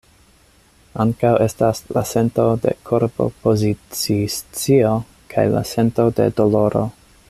[1.03, 4.95] Ankaŭ estas la sento de korpopozici-scio
[5.35, 6.83] kaj la senco de doloro.